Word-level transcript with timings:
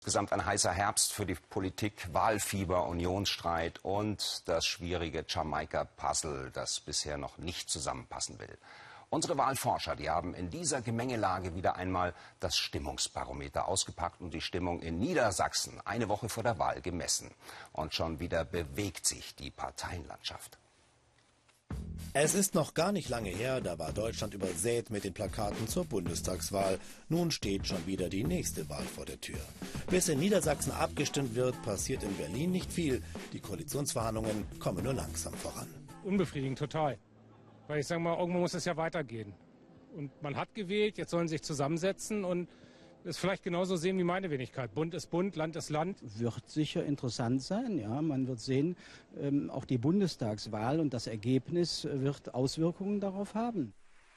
Insgesamt 0.00 0.32
ein 0.32 0.46
heißer 0.46 0.72
Herbst 0.72 1.12
für 1.12 1.26
die 1.26 1.34
Politik, 1.34 2.08
Wahlfieber, 2.14 2.86
Unionsstreit 2.86 3.80
und 3.84 4.48
das 4.48 4.64
schwierige 4.64 5.26
Jamaika-Puzzle, 5.28 6.50
das 6.54 6.80
bisher 6.80 7.18
noch 7.18 7.36
nicht 7.36 7.68
zusammenpassen 7.68 8.38
will. 8.38 8.56
Unsere 9.10 9.36
Wahlforscher, 9.36 9.96
die 9.96 10.08
haben 10.08 10.32
in 10.32 10.48
dieser 10.48 10.80
Gemengelage 10.80 11.54
wieder 11.54 11.76
einmal 11.76 12.14
das 12.38 12.56
Stimmungsbarometer 12.56 13.68
ausgepackt 13.68 14.22
und 14.22 14.32
die 14.32 14.40
Stimmung 14.40 14.80
in 14.80 14.98
Niedersachsen 14.98 15.82
eine 15.84 16.08
Woche 16.08 16.30
vor 16.30 16.44
der 16.44 16.58
Wahl 16.58 16.80
gemessen. 16.80 17.30
Und 17.72 17.92
schon 17.92 18.20
wieder 18.20 18.46
bewegt 18.46 19.06
sich 19.06 19.36
die 19.36 19.50
Parteienlandschaft. 19.50 20.56
Es 22.12 22.34
ist 22.34 22.56
noch 22.56 22.74
gar 22.74 22.90
nicht 22.90 23.08
lange 23.08 23.30
her, 23.30 23.60
da 23.60 23.78
war 23.78 23.92
Deutschland 23.92 24.34
übersät 24.34 24.90
mit 24.90 25.04
den 25.04 25.14
Plakaten 25.14 25.68
zur 25.68 25.84
Bundestagswahl. 25.84 26.80
Nun 27.08 27.30
steht 27.30 27.68
schon 27.68 27.86
wieder 27.86 28.08
die 28.08 28.24
nächste 28.24 28.68
Wahl 28.68 28.82
vor 28.82 29.04
der 29.04 29.20
Tür. 29.20 29.38
Bis 29.88 30.08
in 30.08 30.18
Niedersachsen 30.18 30.72
abgestimmt 30.72 31.36
wird, 31.36 31.62
passiert 31.62 32.02
in 32.02 32.12
Berlin 32.16 32.50
nicht 32.50 32.72
viel. 32.72 33.00
Die 33.32 33.38
Koalitionsverhandlungen 33.38 34.44
kommen 34.58 34.82
nur 34.82 34.94
langsam 34.94 35.34
voran. 35.34 35.68
Unbefriedigend, 36.02 36.58
total. 36.58 36.98
Weil 37.68 37.78
ich 37.78 37.86
sage 37.86 38.00
mal, 38.00 38.18
irgendwo 38.18 38.40
muss 38.40 38.54
es 38.54 38.64
ja 38.64 38.76
weitergehen. 38.76 39.32
Und 39.94 40.10
man 40.20 40.36
hat 40.36 40.52
gewählt, 40.52 40.98
jetzt 40.98 41.10
sollen 41.10 41.28
sie 41.28 41.34
sich 41.34 41.42
zusammensetzen 41.42 42.24
und 42.24 42.48
es 43.04 43.18
vielleicht 43.18 43.42
genauso 43.42 43.76
sehen 43.76 43.98
wie 43.98 44.04
meine 44.04 44.30
Wenigkeit. 44.30 44.74
Bund 44.74 44.94
ist 44.94 45.06
Bund, 45.08 45.36
Land 45.36 45.56
ist 45.56 45.70
Land. 45.70 45.98
Wird 46.18 46.48
sicher 46.48 46.84
interessant 46.84 47.42
sein, 47.42 47.78
ja. 47.78 48.00
Man 48.02 48.26
wird 48.26 48.40
sehen, 48.40 48.76
ähm, 49.20 49.50
auch 49.50 49.64
die 49.64 49.78
Bundestagswahl 49.78 50.80
und 50.80 50.94
das 50.94 51.06
Ergebnis 51.06 51.86
wird 51.90 52.34
Auswirkungen 52.34 53.00
darauf 53.00 53.34
haben. 53.34 53.72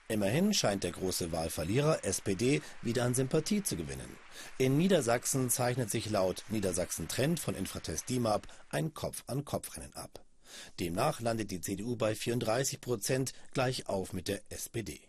Immerhin 0.09 0.53
scheint 0.53 0.83
der 0.83 0.91
große 0.91 1.31
Wahlverlierer 1.31 2.03
SPD 2.03 2.61
wieder 2.81 3.03
an 3.03 3.13
Sympathie 3.13 3.63
zu 3.63 3.77
gewinnen. 3.77 4.17
In 4.57 4.77
Niedersachsen 4.77 5.49
zeichnet 5.49 5.89
sich 5.89 6.09
laut 6.09 6.43
Niedersachsen 6.49 7.07
Trend 7.07 7.39
von 7.39 7.55
Infratest 7.55 8.09
DIMAP 8.09 8.47
ein 8.69 8.93
Kopf-an-Kopf-Rennen 8.93 9.93
ab. 9.93 10.23
Demnach 10.79 11.21
landet 11.21 11.51
die 11.51 11.61
CDU 11.61 11.95
bei 11.95 12.15
34 12.15 12.81
Prozent 12.81 13.33
gleich 13.53 13.87
auf 13.87 14.13
mit 14.13 14.27
der 14.27 14.41
SPD. 14.49 15.01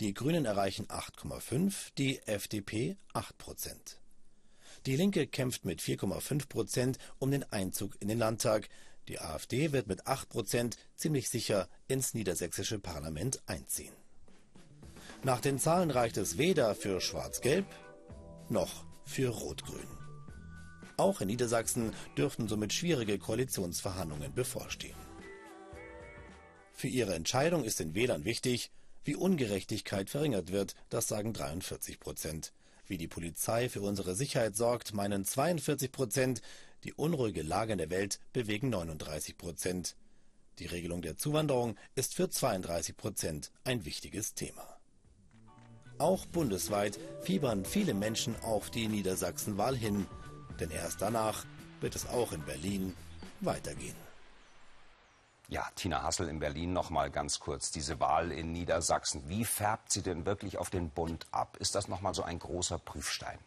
Die 0.00 0.14
Grünen 0.14 0.44
erreichen 0.44 0.86
8,5, 0.86 1.92
die 1.96 2.20
FDP 2.26 2.96
8 3.12 3.38
Prozent. 3.38 4.00
Die 4.86 4.96
Linke 4.96 5.26
kämpft 5.26 5.64
mit 5.64 5.80
4,5 5.80 6.48
Prozent 6.48 6.98
um 7.18 7.30
den 7.30 7.44
Einzug 7.52 7.96
in 8.00 8.08
den 8.08 8.18
Landtag. 8.18 8.68
Die 9.08 9.18
AfD 9.18 9.72
wird 9.72 9.86
mit 9.86 10.06
8 10.06 10.28
Prozent 10.28 10.76
ziemlich 10.94 11.28
sicher 11.28 11.68
ins 11.88 12.14
niedersächsische 12.14 12.78
Parlament 12.78 13.40
einziehen. 13.46 13.94
Nach 15.24 15.40
den 15.40 15.58
Zahlen 15.58 15.90
reicht 15.90 16.16
es 16.16 16.38
weder 16.38 16.74
für 16.74 17.00
Schwarz-Gelb 17.00 17.66
noch 18.48 18.84
für 19.04 19.30
Rot-Grün. 19.30 19.88
Auch 20.96 21.20
in 21.20 21.28
Niedersachsen 21.28 21.92
dürften 22.16 22.48
somit 22.48 22.72
schwierige 22.72 23.18
Koalitionsverhandlungen 23.18 24.34
bevorstehen. 24.34 24.96
Für 26.72 26.88
ihre 26.88 27.14
Entscheidung 27.14 27.64
ist 27.64 27.80
den 27.80 27.94
Wählern 27.94 28.24
wichtig, 28.24 28.70
wie 29.08 29.16
Ungerechtigkeit 29.16 30.10
verringert 30.10 30.52
wird, 30.52 30.74
das 30.90 31.08
sagen 31.08 31.32
43 31.32 31.98
Prozent. 31.98 32.52
Wie 32.86 32.98
die 32.98 33.08
Polizei 33.08 33.70
für 33.70 33.80
unsere 33.80 34.14
Sicherheit 34.14 34.54
sorgt, 34.54 34.92
meinen 34.92 35.24
42 35.24 35.90
Prozent. 35.90 36.42
Die 36.84 36.92
unruhige 36.92 37.40
Lage 37.40 37.72
in 37.72 37.78
der 37.78 37.88
Welt 37.88 38.20
bewegen 38.34 38.68
39 38.68 39.38
Prozent. 39.38 39.96
Die 40.58 40.66
Regelung 40.66 41.00
der 41.00 41.16
Zuwanderung 41.16 41.76
ist 41.94 42.16
für 42.16 42.28
32 42.28 42.98
Prozent 42.98 43.50
ein 43.64 43.86
wichtiges 43.86 44.34
Thema. 44.34 44.76
Auch 45.96 46.26
bundesweit 46.26 46.98
fiebern 47.22 47.64
viele 47.64 47.94
Menschen 47.94 48.36
auf 48.42 48.68
die 48.68 48.88
Niedersachsenwahl 48.88 49.74
hin, 49.74 50.06
denn 50.60 50.70
erst 50.70 51.00
danach 51.00 51.46
wird 51.80 51.96
es 51.96 52.06
auch 52.06 52.32
in 52.32 52.44
Berlin 52.44 52.92
weitergehen. 53.40 54.07
Ja, 55.50 55.66
Tina 55.76 56.02
Hassel 56.02 56.28
in 56.28 56.40
Berlin 56.40 56.74
noch 56.74 56.90
mal 56.90 57.10
ganz 57.10 57.40
kurz. 57.40 57.70
Diese 57.70 58.00
Wahl 58.00 58.32
in 58.32 58.52
Niedersachsen, 58.52 59.30
wie 59.30 59.46
färbt 59.46 59.90
sie 59.90 60.02
denn 60.02 60.26
wirklich 60.26 60.58
auf 60.58 60.68
den 60.68 60.90
Bund 60.90 61.26
ab? 61.30 61.56
Ist 61.58 61.74
das 61.74 61.88
noch 61.88 62.02
mal 62.02 62.12
so 62.12 62.22
ein 62.22 62.38
großer 62.38 62.78
Prüfstein? 62.78 63.38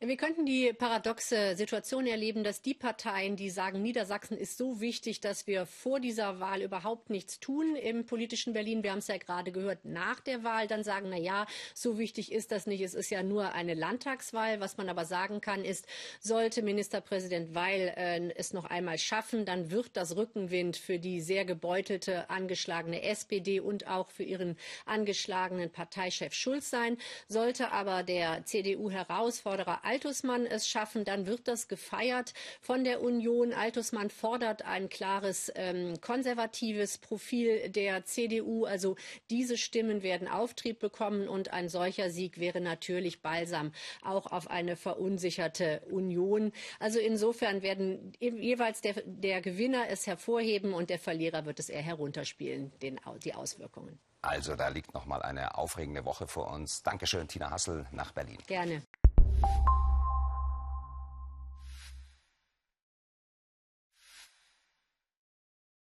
Wir 0.00 0.16
könnten 0.16 0.46
die 0.46 0.72
paradoxe 0.72 1.56
Situation 1.56 2.06
erleben, 2.06 2.44
dass 2.44 2.62
die 2.62 2.72
Parteien, 2.72 3.34
die 3.34 3.50
sagen, 3.50 3.82
Niedersachsen 3.82 4.38
ist 4.38 4.56
so 4.56 4.80
wichtig, 4.80 5.20
dass 5.20 5.48
wir 5.48 5.66
vor 5.66 5.98
dieser 5.98 6.38
Wahl 6.38 6.62
überhaupt 6.62 7.10
nichts 7.10 7.40
tun 7.40 7.74
im 7.74 8.06
politischen 8.06 8.52
Berlin. 8.52 8.84
Wir 8.84 8.92
haben 8.92 9.00
es 9.00 9.08
ja 9.08 9.16
gerade 9.16 9.50
gehört, 9.50 9.84
nach 9.84 10.20
der 10.20 10.44
Wahl 10.44 10.68
dann 10.68 10.84
sagen, 10.84 11.08
na 11.10 11.16
ja, 11.16 11.46
so 11.74 11.98
wichtig 11.98 12.30
ist 12.30 12.52
das 12.52 12.68
nicht. 12.68 12.80
Es 12.80 12.94
ist 12.94 13.10
ja 13.10 13.24
nur 13.24 13.54
eine 13.54 13.74
Landtagswahl. 13.74 14.60
Was 14.60 14.76
man 14.76 14.88
aber 14.88 15.04
sagen 15.04 15.40
kann, 15.40 15.64
ist, 15.64 15.84
sollte 16.20 16.62
Ministerpräsident 16.62 17.56
Weil 17.56 17.92
äh, 17.96 18.32
es 18.36 18.52
noch 18.52 18.66
einmal 18.66 18.98
schaffen, 18.98 19.46
dann 19.46 19.72
wird 19.72 19.96
das 19.96 20.14
Rückenwind 20.14 20.76
für 20.76 21.00
die 21.00 21.20
sehr 21.20 21.44
gebeutelte, 21.44 22.30
angeschlagene 22.30 23.02
SPD 23.02 23.58
und 23.58 23.88
auch 23.88 24.10
für 24.10 24.22
ihren 24.22 24.56
angeschlagenen 24.86 25.70
Parteichef 25.70 26.34
Schulz 26.34 26.70
sein. 26.70 26.98
Sollte 27.26 27.72
aber 27.72 28.04
der 28.04 28.44
CDU-Herausforderer 28.44 29.87
Altusmann 29.88 30.44
es 30.44 30.68
schaffen, 30.68 31.06
dann 31.06 31.26
wird 31.26 31.48
das 31.48 31.66
gefeiert 31.66 32.34
von 32.60 32.84
der 32.84 33.00
Union. 33.00 33.54
Altusmann 33.54 34.10
fordert 34.10 34.62
ein 34.66 34.90
klares 34.90 35.50
ähm, 35.54 35.98
konservatives 36.02 36.98
Profil 36.98 37.70
der 37.70 38.04
CDU. 38.04 38.66
Also 38.66 38.96
diese 39.30 39.56
Stimmen 39.56 40.02
werden 40.02 40.28
Auftrieb 40.28 40.78
bekommen 40.78 41.26
und 41.26 41.54
ein 41.54 41.70
solcher 41.70 42.10
Sieg 42.10 42.38
wäre 42.38 42.60
natürlich 42.60 43.22
balsam 43.22 43.72
auch 44.02 44.26
auf 44.26 44.50
eine 44.50 44.76
verunsicherte 44.76 45.80
Union. 45.90 46.52
Also 46.80 46.98
insofern 46.98 47.62
werden 47.62 48.12
jeweils 48.20 48.82
der, 48.82 49.02
der 49.06 49.40
Gewinner 49.40 49.88
es 49.88 50.06
hervorheben 50.06 50.74
und 50.74 50.90
der 50.90 50.98
Verlierer 50.98 51.46
wird 51.46 51.60
es 51.60 51.70
eher 51.70 51.80
herunterspielen, 51.82 52.72
den, 52.82 53.00
die 53.24 53.32
Auswirkungen. 53.32 53.98
Also 54.20 54.54
da 54.54 54.68
liegt 54.68 54.92
noch 54.92 55.06
mal 55.06 55.22
eine 55.22 55.56
aufregende 55.56 56.04
Woche 56.04 56.26
vor 56.26 56.50
uns. 56.50 56.82
Dankeschön, 56.82 57.26
Tina 57.26 57.50
Hassel 57.50 57.86
nach 57.92 58.12
Berlin. 58.12 58.38
Gerne. 58.46 58.82